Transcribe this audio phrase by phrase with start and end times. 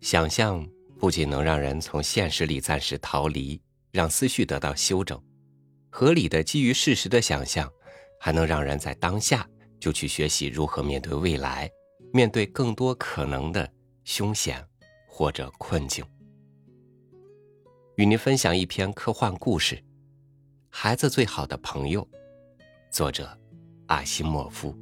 [0.00, 0.68] 想象
[0.98, 3.58] 不仅能让人从现实里暂时逃离，
[3.90, 5.18] 让思绪得到休整，
[5.88, 7.72] 合理的基于事实的想象，
[8.20, 9.48] 还能让人在当下
[9.80, 11.70] 就去学习如何面对未来，
[12.12, 13.66] 面对更多可能的
[14.04, 14.62] 凶险
[15.08, 16.04] 或者困境。
[17.96, 19.76] 与您分享一篇科幻故事，
[20.68, 22.02] 《孩子最好的朋友》，
[22.90, 23.38] 作者
[23.92, 24.74] 阿西莫夫。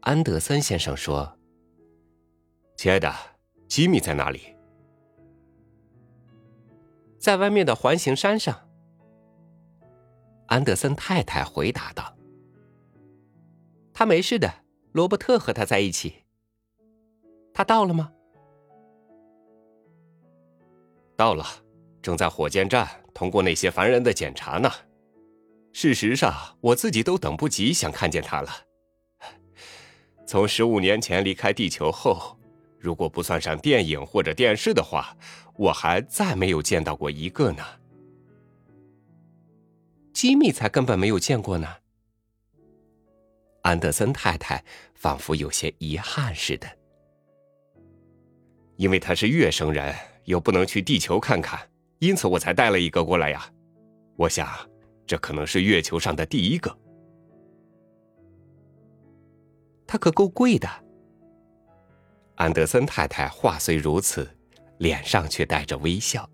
[0.00, 1.38] 安德森先生说
[2.78, 3.12] ：“亲爱的，
[3.68, 4.55] 吉米在哪里？
[7.26, 8.68] 在外面的环形山上。”
[10.46, 12.16] 安德森太太回答道
[13.92, 16.22] ：“他没事的，罗伯特和他在一起。
[17.52, 18.12] 他到了吗
[21.18, 21.44] ？”“到了，
[22.00, 24.70] 正在火箭站通过那些烦人的检查呢。
[25.72, 28.50] 事实上，我自己都等不及想看见他了。
[30.24, 32.38] ”从十五年前离开地球后，
[32.78, 35.16] 如果不算上电影或者电视的话，
[35.56, 37.62] 我还再没有见到过一个呢。
[40.12, 41.68] 吉米才根本没有见过呢。
[43.62, 46.68] 安德森太太仿佛有些遗憾似的，
[48.76, 51.58] 因为他是月生人，又不能去地球看看，
[51.98, 53.50] 因此我才带了一个过来呀。
[54.16, 54.48] 我想，
[55.06, 56.78] 这可能是月球上的第一个。
[59.86, 60.85] 他可够贵的。
[62.36, 64.28] 安德森太太话虽如此，
[64.78, 66.28] 脸上却带着微笑。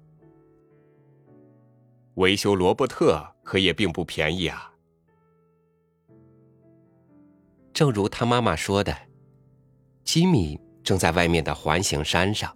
[2.15, 4.73] 维修罗伯特可也并不便宜啊。
[7.73, 8.97] 正如他妈妈说的，
[10.05, 12.55] 吉米正在外面的环形山上。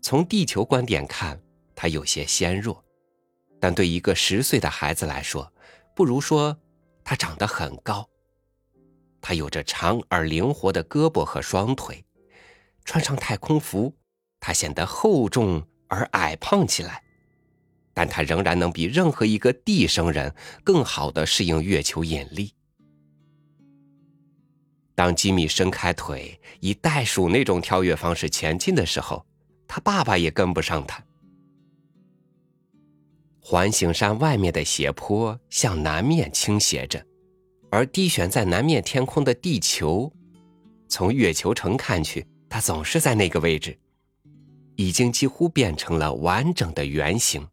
[0.00, 1.38] 从地球观点看，
[1.74, 2.82] 他有些纤弱，
[3.60, 5.52] 但对一个十岁的孩子来说，
[5.94, 6.56] 不如说
[7.02, 8.08] 他长得很高。
[9.26, 12.04] 他有着长而灵活的胳膊和双腿，
[12.84, 13.96] 穿上太空服，
[14.38, 17.02] 他显得厚重而矮胖起来，
[17.94, 22.52] 但他仍然能比任何一个地生人更好的适应月球引力。
[24.94, 29.24] 当吉米伸开腿，以袋鼠那种跳跃方式前进的时候，
[29.66, 31.02] 他爸爸也跟不上他。
[33.40, 37.02] 环形山外面的斜坡向南面倾斜着。
[37.74, 40.12] 而低悬在南面天空的地球，
[40.88, 43.76] 从月球城看去，它总是在那个位置，
[44.76, 47.44] 已经几乎变成了完整的圆形，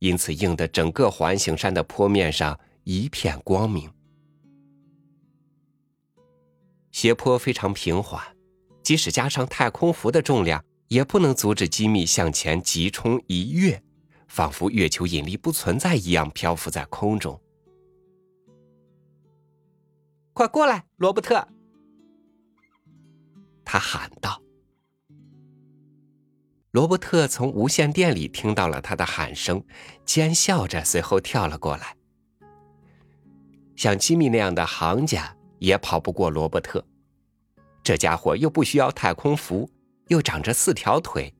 [0.00, 3.90] 因此映得整个环形山的坡面上一片光明。
[6.92, 8.22] 斜坡非常平缓，
[8.82, 13.82] 即使加上太空服的重量，也不能阻止吉米向前急冲一跃，
[14.26, 17.40] 仿佛月球引力不存在一样漂浮在空中。
[20.38, 21.48] 快过来，罗伯特！
[23.64, 24.40] 他喊道。
[26.70, 29.60] 罗伯特从无线电里听到了他的喊声，
[30.04, 31.96] 尖笑着，随后跳了过来。
[33.74, 36.86] 像吉米那样的行家也跑不过罗伯特，
[37.82, 39.68] 这家伙又不需要太空服，
[40.06, 41.34] 又长着四条腿，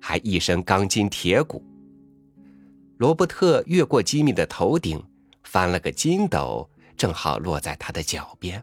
[0.00, 1.62] 还一身钢筋铁骨。
[2.96, 5.04] 罗伯特越过吉米的头顶，
[5.42, 6.66] 翻了个筋斗。
[6.98, 8.62] 正好落在他的脚边。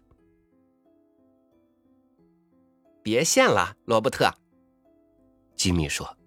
[3.01, 4.29] 别陷了，罗伯特。
[5.55, 6.17] 吉米说：“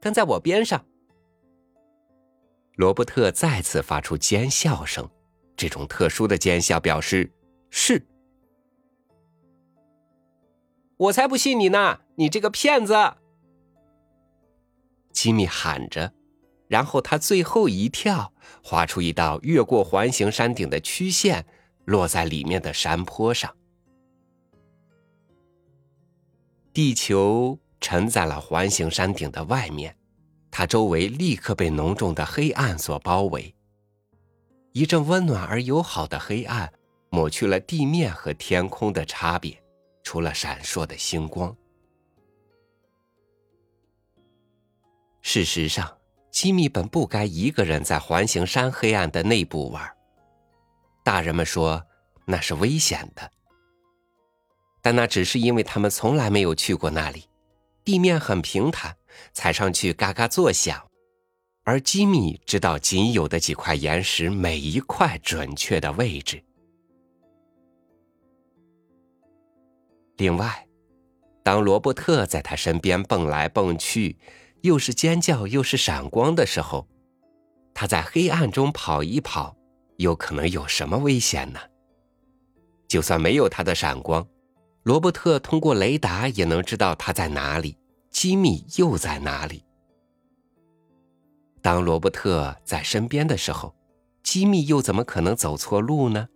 [0.00, 0.86] 跟在我边上。”
[2.76, 5.10] 罗伯特再次发出尖笑声，
[5.56, 7.30] 这种特殊的尖笑表示
[7.70, 8.06] 是。
[10.98, 12.00] 我才不信你呢！
[12.14, 12.94] 你这个骗子！
[15.12, 16.12] 吉米喊着。
[16.68, 18.32] 然后他最后一跳，
[18.62, 21.46] 划出一道越过环形山顶的曲线，
[21.84, 23.54] 落在里面的山坡上。
[26.72, 29.96] 地球沉在了环形山顶的外面，
[30.50, 33.54] 它周围立刻被浓重的黑暗所包围。
[34.72, 36.72] 一阵温暖而友好的黑暗，
[37.10, 39.62] 抹去了地面和天空的差别，
[40.02, 41.56] 除了闪烁的星光。
[45.22, 45.95] 事实上。
[46.36, 49.90] 吉米本不该一个人在环形山黑暗的内部玩。
[51.02, 51.82] 大人们说
[52.26, 53.32] 那是危险的，
[54.82, 57.24] 但那只是因为他们从来没有去过那里。
[57.86, 58.94] 地面很平坦，
[59.32, 60.86] 踩上去嘎嘎作响，
[61.64, 66.44] 而吉米知道仅有的几块岩石每一块准确的位置。
[70.18, 70.68] 另外，
[71.42, 74.18] 当罗伯特在他身边蹦来蹦去，
[74.62, 76.86] 又是尖叫又是闪光的时候，
[77.74, 79.56] 他在黑暗中跑一跑，
[79.96, 81.60] 有可能有什么危险呢？
[82.88, 84.26] 就算没有他的闪光，
[84.82, 87.76] 罗伯特通过雷达也能知道他在哪里，
[88.10, 89.64] 机密又在哪里。
[91.60, 93.74] 当罗伯特在身边的时候，
[94.22, 96.28] 机密又怎么可能走错路呢？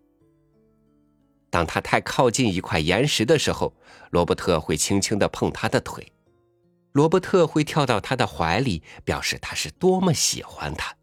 [1.50, 3.72] 当他太靠近一块岩石的时候，
[4.10, 6.12] 罗伯特会轻轻的碰他的腿，
[6.92, 10.96] 罗伯特会跳到他的怀里，表示他是多么喜欢他。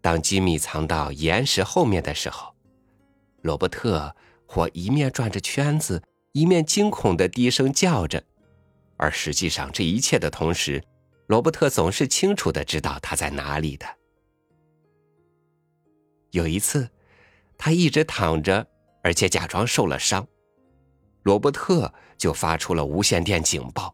[0.00, 2.54] 当吉米藏到岩石后面的时候，
[3.42, 4.14] 罗伯特
[4.46, 6.02] 或一面转着圈子，
[6.32, 8.22] 一面惊恐的低声叫着，
[8.96, 10.82] 而实际上这一切的同时，
[11.26, 13.86] 罗伯特总是清楚的知道他在哪里的。
[16.30, 16.88] 有一次，
[17.58, 18.66] 他一直躺着，
[19.02, 20.26] 而且假装受了伤，
[21.22, 23.92] 罗伯特就发出了无线电警报，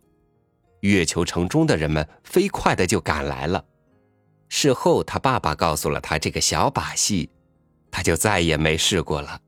[0.80, 3.64] 月球城中的人们飞快的就赶来了。
[4.50, 7.30] 事后，他爸爸告诉了他这个小把戏，
[7.90, 9.40] 他就再也没试过了。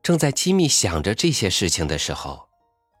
[0.00, 2.48] 正在吉米想着这些事情的时候，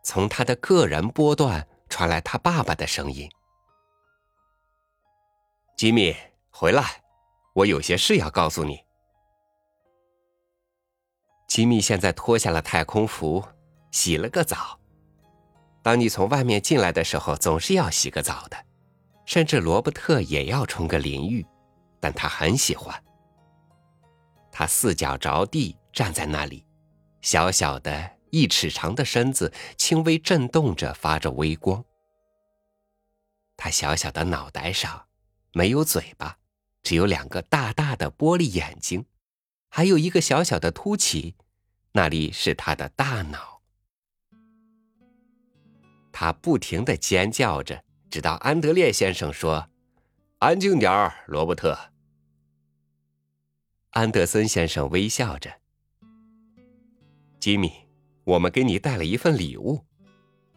[0.02, 3.30] 从他的个人波段传来他爸爸的声音
[5.78, 6.16] ：“吉米，
[6.50, 7.04] 回来，
[7.54, 8.80] 我有些事要告诉你。”
[11.52, 13.44] 吉米现在脱下了太空服，
[13.90, 14.80] 洗了个澡。
[15.82, 18.56] 当你从外面进来的时候，总是要洗个澡的。
[19.26, 21.46] 甚至罗伯特也要冲个淋浴，
[22.00, 23.04] 但他很喜欢。
[24.50, 26.64] 他四脚着地站在那里，
[27.20, 31.84] 小小的一尺长的身子轻微震动着，发着微光。
[33.58, 35.04] 他小小的脑袋上
[35.52, 36.38] 没有嘴巴，
[36.82, 39.04] 只有两个大大的玻璃眼睛，
[39.68, 41.36] 还有一个小小的凸起，
[41.92, 43.60] 那里是他的大脑。
[46.10, 47.84] 他不停的尖叫着。
[48.10, 49.70] 直到安德烈先生说
[50.40, 51.78] ：“安静点儿，罗伯特。”
[53.92, 55.50] 安德森先生微笑着
[57.40, 57.72] ：“吉米，
[58.24, 59.82] 我们给你带了一份礼物。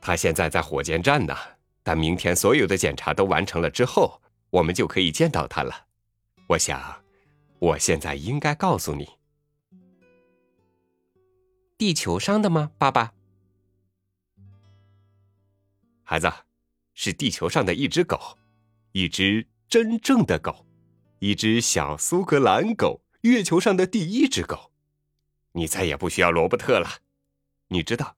[0.02, 1.34] 他现在在火箭站呢，
[1.82, 5.88] 但明天所有的检查都完成了之后，我们就可以见到他了。
[6.48, 7.02] 我想，
[7.60, 9.08] 我现在应该告诉你，
[11.78, 13.14] 地球上的吗，爸爸？
[16.04, 16.32] 孩子。”
[16.98, 18.38] 是地球上的一只狗，
[18.94, 20.66] 一只真正的狗，
[21.20, 24.72] 一只小苏格兰狗，月球上的第一只狗。
[25.52, 26.88] 你再也不需要罗伯特了。
[27.68, 28.16] 你知道，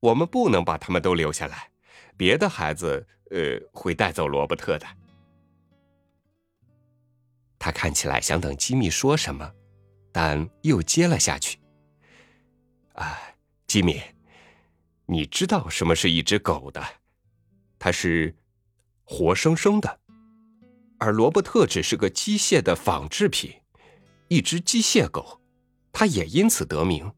[0.00, 1.70] 我们不能把他们都留下来，
[2.16, 4.86] 别的孩子呃会带走罗伯特的。
[7.58, 9.54] 他看起来想等吉米说什么，
[10.10, 11.58] 但又接了下去。
[12.94, 13.18] 啊，
[13.66, 14.00] 吉米，
[15.06, 16.82] 你知道什么是一只狗的？
[17.78, 18.36] 它是
[19.04, 20.00] 活生生的，
[20.98, 23.52] 而罗伯特只是个机械的仿制品，
[24.28, 25.40] 一只机械狗，
[25.92, 27.12] 它也因此得名。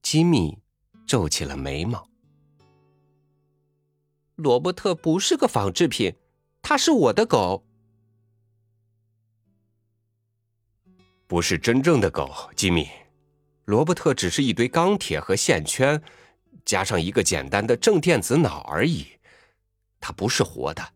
[0.00, 0.58] 吉米
[1.06, 2.08] 皱起了眉毛。
[4.36, 6.14] 罗伯特不是个仿制品，
[6.62, 7.64] 他是我的狗，
[11.32, 12.30] 不是真正的狗。
[12.54, 12.90] 吉米，
[13.64, 16.02] 罗伯特只是一堆钢铁和线圈。
[16.62, 19.06] 加上一个简单的正电子脑而已，
[19.98, 20.92] 他不是活的。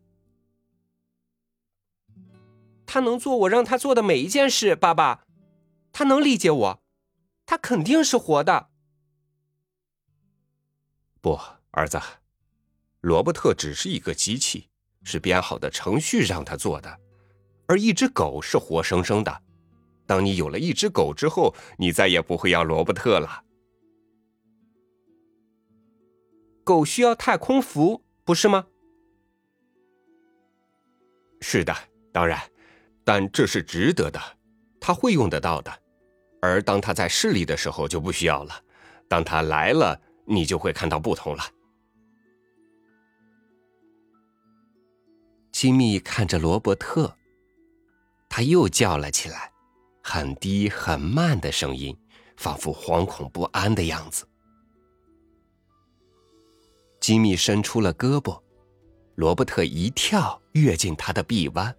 [2.85, 5.25] 他能做我让他做的每一件事，爸爸，
[5.91, 6.83] 他能理解我，
[7.47, 8.69] 他肯定是活的。
[11.19, 11.39] 不，
[11.71, 11.99] 儿子，
[13.01, 14.69] 罗伯特只是一个机器，
[15.01, 16.99] 是编好的程序让他做的，
[17.65, 19.41] 而一只狗是活生生的。
[20.07, 23.43] 当你有了一只狗之后，你再也不会要罗伯特了。
[26.63, 28.65] 狗需要太空服，不是吗？
[31.41, 31.75] 是的，
[32.11, 32.41] 当然，
[33.03, 34.19] 但这是值得的，
[34.79, 35.71] 他会用得到的。
[36.41, 38.63] 而当他在市里的时候就不需要了。
[39.09, 41.43] 当他来了，你就会看到不同了。
[45.51, 47.17] 吉米看着罗伯特，
[48.29, 49.51] 他又叫了起来，
[50.09, 51.93] 很低很慢的声音，
[52.37, 54.25] 仿佛惶恐不安的样子。
[57.01, 58.41] 吉米伸出了胳膊，
[59.15, 61.75] 罗伯特一跳跃进他的臂弯。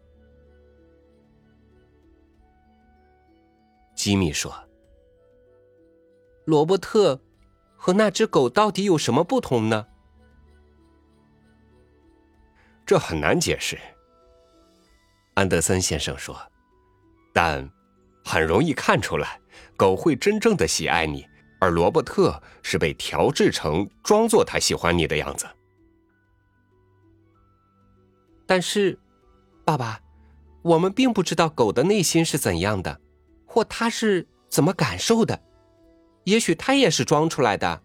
[3.97, 4.55] 吉米说
[6.45, 7.19] ：“罗伯特
[7.79, 9.87] 和那只狗到底有什么不同呢？
[12.85, 13.79] 这很难解释。
[15.33, 16.37] 安德森先生说
[17.33, 17.67] ：“但
[18.29, 19.41] 很容易看出来，
[19.75, 21.27] 狗会真正的喜爱你，
[21.59, 25.49] 而罗伯特是被调制成装作他喜欢你的样子。”
[28.45, 28.99] 但是，
[29.65, 29.99] 爸爸，
[30.61, 33.01] 我们并不知道狗的内心是怎样的，
[33.47, 35.41] 或它是怎么感受的。
[36.25, 37.83] 也许它也是装出来的。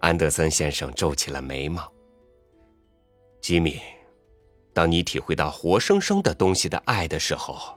[0.00, 1.90] 安德森先生皱起了眉毛。
[3.40, 3.80] 吉米，
[4.78, 7.76] 当你体会到活生生的东西的爱的时候，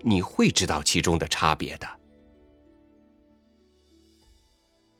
[0.00, 1.86] 你会知道其中的差别的。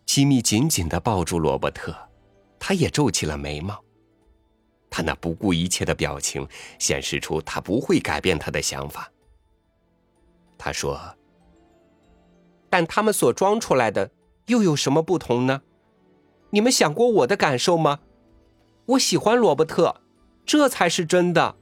[0.05, 1.97] 吉米紧紧的抱住罗伯特，
[2.59, 3.83] 他也皱起了眉毛。
[4.91, 6.47] 他那不顾一切的表情
[6.79, 9.11] 显示出他不会改变他的想法。
[10.59, 11.01] 他说
[12.69, 14.11] ：“但他们所装出来的
[14.49, 15.63] 又有什么不同呢？
[16.51, 18.01] 你们想过我的感受吗？”
[18.85, 20.03] 我喜欢罗伯特，
[20.47, 21.57] 这才是真的。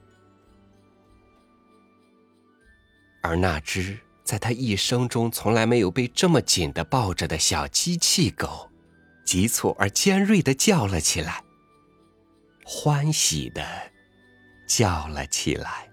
[3.21, 8.69] 而那只在他一生中从来没有被这么紧的抱着的小机器狗，
[9.25, 11.43] 急促而尖锐的叫了起来，
[12.63, 13.65] 欢喜的
[14.67, 15.89] 叫了起来。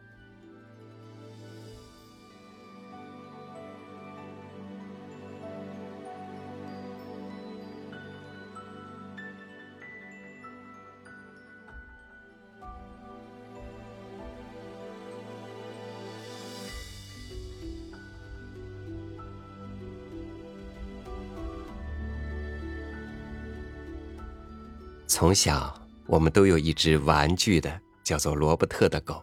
[25.14, 29.22] 从小，我们都有一只玩具的，叫做罗伯特的狗。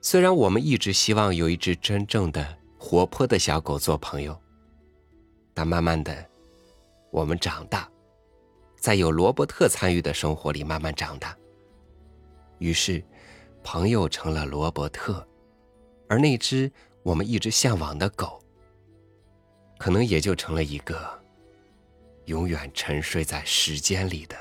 [0.00, 4.34] 虽然我们一直希望有一只真正的活泼的小狗做朋友，
[5.52, 6.26] 但慢慢的，
[7.10, 7.86] 我们长大，
[8.80, 11.36] 在有罗伯特参与的生活里慢慢长大。
[12.56, 13.04] 于是，
[13.62, 15.28] 朋友成了罗伯特，
[16.08, 18.42] 而那只我们一直向往的狗，
[19.76, 21.22] 可能也就成了一个
[22.24, 24.34] 永远沉睡在时间里的。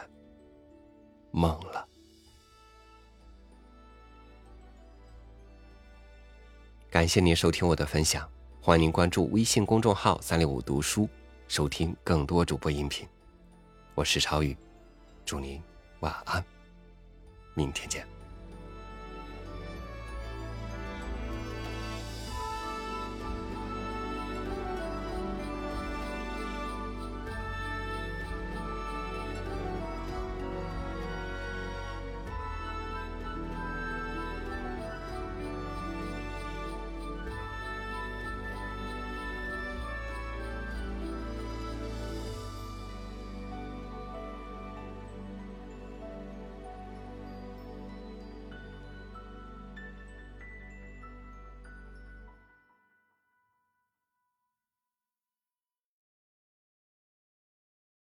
[1.32, 1.88] 梦了。
[6.90, 8.30] 感谢您收听我的分享，
[8.62, 11.08] 欢迎您关注微信公众号“三六五读书”，
[11.48, 13.08] 收听更多主播音频。
[13.96, 14.56] 我是超宇，
[15.26, 15.62] 祝您
[16.02, 16.44] 晚安，
[17.54, 18.11] 明天见。